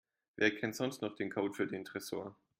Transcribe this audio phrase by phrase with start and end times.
[0.35, 2.35] Wer kennt sonst noch den Code für den Tresor?